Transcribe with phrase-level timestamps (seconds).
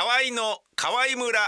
[0.00, 1.40] 河合の河合村。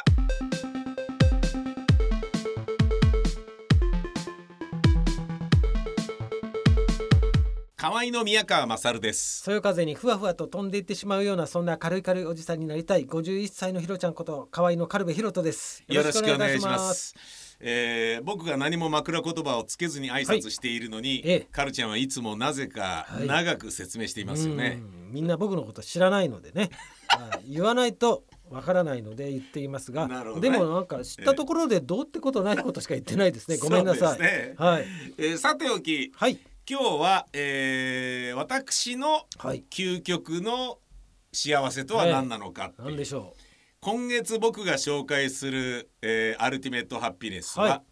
[7.76, 9.42] 河合の宮川勝です。
[9.42, 15.84] そよ風にふわふわと飛んでいってしまうようなそんな軽い軽いおじさんになりたい51歳のひろちゃんこと河合の軽部ひろとです。
[15.86, 17.14] よろしくお願いします。
[17.60, 21.46] えー、僕が何も枕言葉をつけずに挨拶しているのに、はいええ。
[21.52, 25.12] カルちゃんはいつもなぜか長く説明していますよね、うん。
[25.12, 26.70] みんな僕のこと知らないのでね、
[27.06, 27.52] はい。
[27.52, 30.40] 言わないとわからないので言っていますが、ね。
[30.40, 34.54] でもなんか知ったところでどうってことないことしか言ってないですね、ごめんなさい、ね。
[34.58, 34.86] はい。
[35.18, 36.38] えーさておきはい。
[36.68, 39.64] 今日は、えー、私のはい。
[39.70, 40.78] 究極の
[41.32, 43.34] 幸せとは何なのかっていう、なんでしょ
[43.80, 47.82] 今月僕が紹介する、えーアルティメットハッピネスは、はい。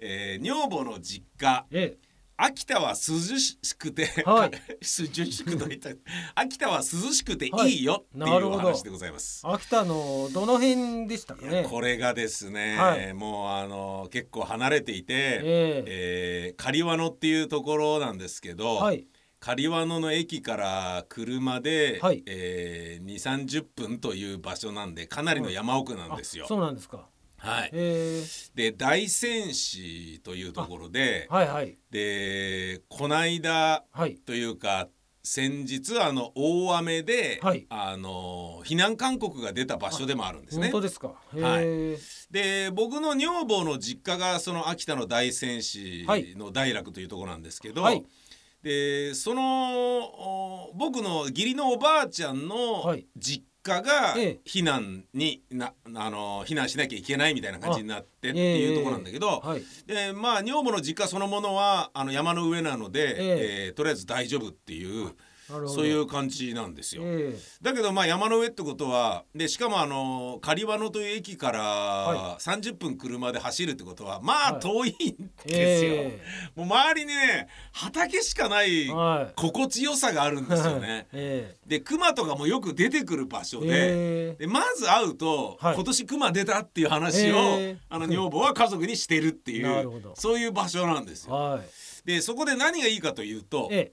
[0.00, 1.96] えー女房の実家うえ
[2.44, 4.50] 秋田は涼しくて、はい。
[4.80, 5.90] 涼しくと言った
[6.34, 9.42] 秋田は涼しくていいよっていう話でございます。
[9.46, 11.64] 秋田のどの辺でしたかね？
[11.70, 13.14] これがですね、はい。
[13.14, 15.84] もうあの結構離れていて、ええ。
[15.86, 19.06] えー刈羽野っていうところなんですけど、はい。
[19.38, 22.24] 刈羽野の駅から車で、はい。
[22.26, 26.46] えー、2 3 0分という場所なんでかなりの山奥なんですよ。
[26.46, 27.06] あそうなんですか
[27.42, 31.76] はい、えー、で大仙市というところではいはい。
[31.90, 34.16] でこないだはい。
[34.16, 34.88] というか
[35.24, 37.66] 先日あの大雨で、はい。
[37.68, 40.64] あの避難勧告が出た場所でもあるんですね。
[40.64, 40.72] 本。
[40.72, 41.14] 当ですか。
[41.34, 41.64] へはい。
[41.64, 41.98] ー
[42.30, 46.34] で僕の女房の実家がその秋田の大仙市はい。
[46.36, 48.04] の大楽というところなんですけど、はい。
[48.62, 53.06] でそのお僕の義理のおばあちゃんのはい。
[53.16, 54.40] 実家がええ。
[54.44, 58.58] 避難になあの避難しなきゃいけないみたいな感じになってってええ。
[58.58, 59.62] いうところなんだけど、はい。
[59.86, 63.66] でまあ女房の実家そのものはあの山の上なので、え。
[63.66, 65.12] えーとりあえず大丈夫っていう
[65.68, 67.02] そういう感じなんですよ。
[67.04, 74.60] えだけどまあ山の上ってことはでしかもあの刈羽野という駅からは30分車で走るってことはまあはい。
[74.60, 75.92] 遠いんーですよ。
[75.94, 76.22] え
[76.54, 79.32] もう周りにね畑しかないーはい。
[79.36, 81.06] 心地よさがあるんですよね。
[81.12, 83.68] えで熊とかもよく出てくる場所ーで。
[83.72, 85.74] えでまず会うと、はい。
[85.74, 91.34] 今年熊出たっていう話を、えーあの女房は家族にしてるっていうそういう場所なんですよ。
[91.34, 91.62] ーはい。
[92.04, 93.92] でそこで何がいいかというと、え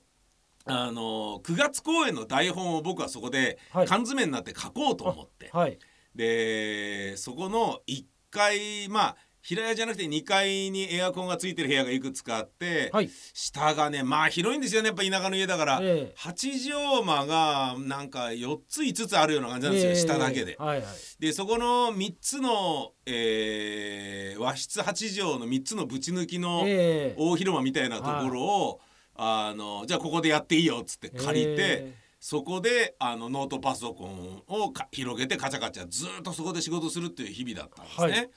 [0.66, 3.88] あの9月公演の台本を僕はそこではい。
[3.88, 5.80] 缶詰になって書こうと思って、ーはい。
[6.16, 13.10] でそこの1階まあ平屋じゃなくて2階にエアコンがついてる部屋がいくつかあって、はい。
[13.34, 16.14] 下がねまあ広いんですよねやっぱ田舎の家だから、ええ。
[16.18, 20.58] 八畳間がなんか4つ5つあるような感じなんですよ、えー下だけで。
[20.60, 20.88] はいはい。
[21.20, 24.84] でそこの3つの、えー和室8
[25.20, 28.82] 畳の3つのぶち抜きのえー大広間みたいなところを、
[29.22, 38.08] あのじゃあここでやっていいよっつって借りて、えそこであのノートパソコンをか広げてカチャカチャずっとそこで仕事するっていう日々だったんですね。
[38.08, 38.30] はい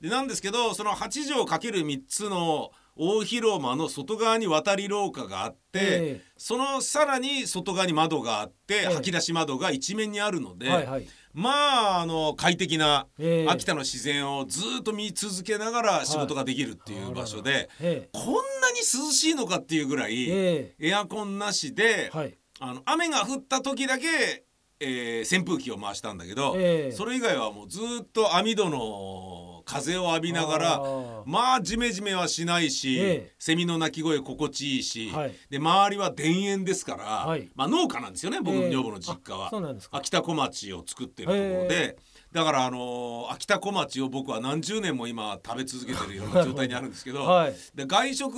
[0.00, 2.70] でなんですけどその8畳かける3つの
[3.02, 8.84] 大広間の外側に渡り廊下があって、えそのさらに外側に窓があって、ええ。
[8.88, 11.06] 吐き出し窓が一面にあるので、はいはい。
[11.32, 22.36] まああの快適なえー秋田の自然をずっと見続けながら仕事ができるっていう場所で、えこんなに涼しいのかっていうぐらーい、えエアコンなしで、ーはい。
[22.58, 24.44] あの雨が降った時だけ、
[24.78, 26.92] えー扇風機を回したんだけど、ええ。
[26.92, 30.82] それ以外はもうずっと網戸の風を浴びながら
[31.26, 33.32] まあジメジメはしないし、ええ。
[33.38, 35.34] セミの鳴き声心地いいし、はい。
[35.48, 37.48] で周りは田園ですから、はい。
[37.54, 38.70] まあ農家なんですよね僕のええ。
[38.70, 39.46] 女房の実家は。
[39.46, 39.98] あそうなんですか。
[39.98, 41.96] 秋田小町を作ってるところで、へ
[42.32, 47.54] だからあのー秋田小町を僕は何十年も今食べ続けてるような状態にあるんですけど、はい。
[47.74, 48.34] で外食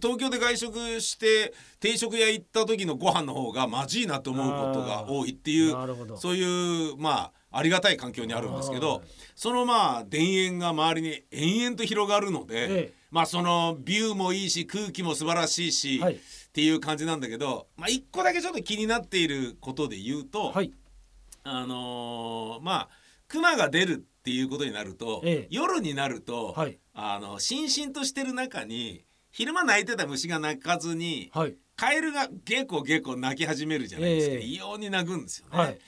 [0.00, 5.76] 東京で外食して定食屋行った時のご飯の方がまじいなと思うことが多いっていう
[6.16, 8.80] そういうまあありがたい環境にあるんですけはい。
[8.80, 9.02] ど
[9.34, 12.92] そのまあ田園が周りに延々と広がるので、ええ。
[13.10, 16.14] まあそのビューもいいし空気も素晴らしいし、はい。
[16.14, 16.18] っ
[16.52, 20.72] ていう感じなんだけど、まあ、一個だけちょっと気になっていることで言うと、はい。
[21.44, 22.88] あのーまあ
[23.28, 25.48] 熊が出るっていうことになると、ええ。
[25.50, 26.78] 夜になると、はい。
[26.94, 31.56] あのしんしんとしてる中に昼間鳴いてた虫が鳴かずに、はい。
[31.74, 34.40] カエルがゲコゲコ鳴き始めるじゃないですか、ええ。
[34.42, 35.78] 異様に鳴くんですよね。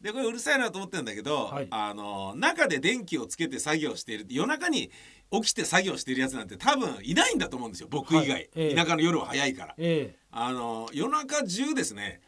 [0.00, 1.68] はいでこれうるさいなと思ってるんだけど、はい。
[1.70, 4.90] あの中で電気をつけて作業している夜中に
[5.30, 8.50] 起きて作業してるやつなんて多分いないんだと思うんですよ僕以外、はい。
[8.54, 8.74] ええ。
[8.74, 9.74] 田舎の夜は早いから。
[9.76, 12.20] えあの夜中中ですね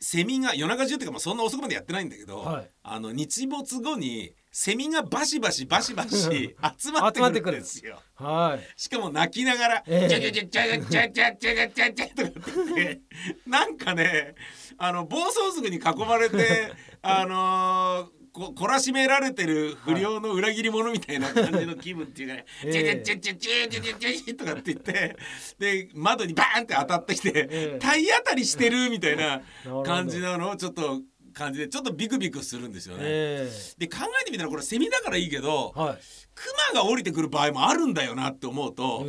[0.00, 2.70] セミが夜中中っていうかまあそんな遅くまでやってないんだけど、はい。
[2.82, 6.10] あの日没後にセミがバシバシバシバシ
[6.76, 8.02] 集まってくるんですよ。
[8.20, 8.80] えはい。
[8.80, 10.08] しかも泣きながら「ええ。
[10.10, 13.00] チャチャチャチャチャチャチャチャチャチャ」とかって
[13.46, 14.34] なんかね
[14.84, 25.16] あの暴走族に囲まれて あのーこ懲らしめられてる不良の裏切り者みたいな感じの気分っていうかね「ええチェチェチェチェチェチェチェチェ」とかって言って
[25.58, 29.42] で窓にバーンって当たってきて、ええ体当たりしてるみたいな
[29.84, 31.02] 感じなのをちょっと
[31.34, 33.02] 感じでちょっとビクビクするんですよね。
[33.04, 35.98] えで考えてみたらこれセミだからいいけどえはい
[36.34, 36.44] ク
[36.74, 39.04] マが降りてくる場合もあるんだよなって思うと。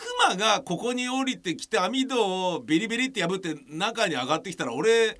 [0.00, 5.18] えクマがここに降りてきて網戸をビリビリって破って中に上がってきたら俺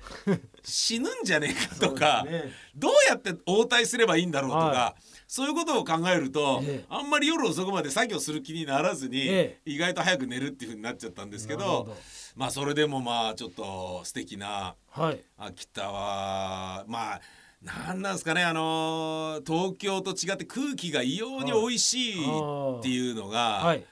[0.63, 2.51] 死ぬんじゃねえかえとか、ね。
[2.75, 4.95] どうやって応対すればいいんだろうとか、は
[5.27, 6.85] そういうことを考えると、ええ。
[6.89, 11.95] あんまり夜遅くまで作業する気にならずに、え意外と早く寝るっていう風になっちゃったんですけど
[12.35, 15.21] まあそれでもまあちょっと素敵なはい。
[15.37, 17.21] 秋田はまあ
[17.61, 23.83] なんなんですかねあの東京と違って空気が異様に美味しいっていうのが、はい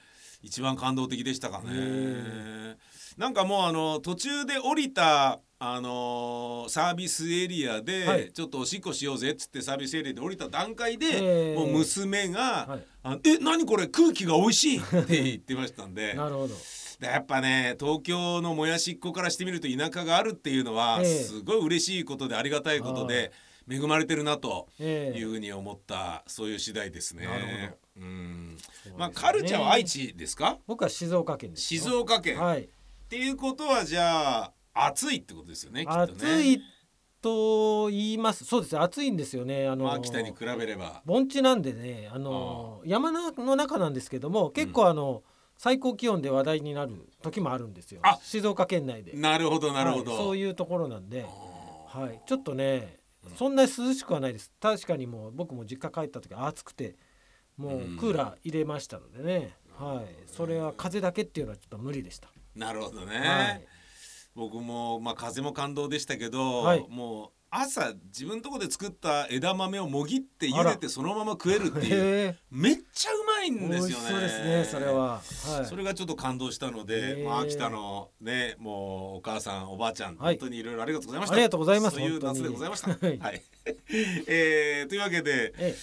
[0.48, 1.66] 一番感動的でしたかね。
[1.72, 2.76] へ。
[3.18, 8.32] なんかもうあの途中で降りたあのーサービスエリアで、はい。
[8.32, 12.84] ちょっとおしっこしようぜっつってサービスエリアで降りた段階で、えもう娘が「はい。
[13.04, 16.14] あえ何これ空気が美味しい!」って言ってましたんで。
[16.16, 16.56] なるほど。
[17.00, 21.24] でやっぱね東京のもやしっ子からしてみると田舎があるっていうのは、ええ。
[21.24, 23.32] すごい嬉しいことでありがたいことで
[23.70, 25.20] 恵まれてるなとええ。
[25.20, 27.26] いうふうに思ったそういう次第ですね。
[27.26, 27.48] なるほ
[27.98, 28.58] うん。
[28.60, 28.96] そうですね。
[28.98, 30.58] まあカルチャーは愛知ですか？
[30.68, 32.64] 僕は静岡県です静岡県、はい。
[32.64, 32.68] っ
[33.10, 35.88] ていうことはじゃあ暑いってことですよねね。
[35.90, 36.62] 暑い
[37.22, 38.46] と言います。
[38.46, 39.68] そうですね暑いんですよね。
[39.68, 41.02] あのまあ秋田に比べれば。
[41.06, 45.24] 盆地なんでねあの山の中なんですけども結構あの、
[45.58, 48.02] 最高気温で話題になる時もあるんですよ。
[48.04, 49.14] あ静岡県内で。
[49.14, 50.24] なるほどなるほど、はい。
[50.24, 52.00] そういうところなんで、あ。
[52.00, 52.98] はい、ちょっとね
[53.36, 54.52] そんなに涼しくはないです。
[54.60, 56.96] 確かにもう僕も実家帰った時暑くて
[57.58, 62.30] もうクーラー入れましたのでね、はい、それは風だけっていうのはちょっと無理でした。
[62.56, 63.66] ーなるほどね、はい。
[64.36, 66.86] 僕もまあ風も感動でしたけど、はい。
[66.90, 75.22] もう朝自分のとこで作った枝豆をもぎって茹でてそのまま食えるっていうへめっちゃうまいんですよねしそうですねそれは、は。
[75.64, 80.38] い、それがちょっと感動したので、まあ、秋田のねもうお母さんおばあちゃん、はい。
[80.38, 81.36] 本当にいろいろありがとうございました。
[81.36, 82.90] ありがとうございますそういう夏でございました。
[82.90, 83.18] はい。
[83.20, 83.42] はい、
[84.28, 85.76] えーというわけでえ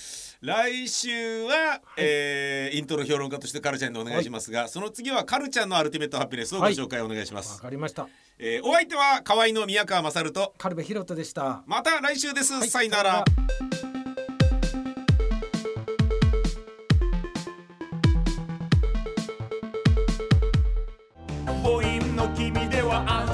[0.44, 8.08] 来週は、えーイントロ評論家としてカルちゃんにお願いしますが、その次はカルちゃんのアルティメットハピネスをご紹介お願いしまえす、わかりました。
[8.38, 11.62] えーお相手は河合の宮川勝とカルベヒロトでした。
[11.66, 12.68] また来週です、はい。
[12.68, 13.24] さよなら
[22.94, 23.33] for.